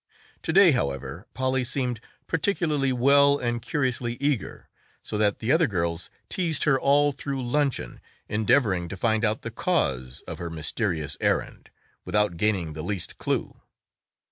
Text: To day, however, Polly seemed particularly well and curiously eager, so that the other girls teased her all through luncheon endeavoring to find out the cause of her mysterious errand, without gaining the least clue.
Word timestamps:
To 0.41 0.51
day, 0.51 0.71
however, 0.71 1.27
Polly 1.35 1.63
seemed 1.63 2.01
particularly 2.25 2.91
well 2.91 3.37
and 3.37 3.61
curiously 3.61 4.17
eager, 4.19 4.67
so 5.03 5.15
that 5.19 5.37
the 5.37 5.51
other 5.51 5.67
girls 5.67 6.09
teased 6.27 6.63
her 6.63 6.79
all 6.79 7.11
through 7.11 7.45
luncheon 7.47 8.01
endeavoring 8.27 8.87
to 8.87 8.97
find 8.97 9.23
out 9.23 9.43
the 9.43 9.51
cause 9.51 10.23
of 10.25 10.39
her 10.39 10.49
mysterious 10.49 11.17
errand, 11.21 11.69
without 12.03 12.35
gaining 12.37 12.73
the 12.73 12.81
least 12.81 13.19
clue. 13.19 13.61